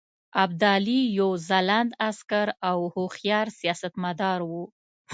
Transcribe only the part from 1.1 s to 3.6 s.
یو ځلانده عسکر او هوښیار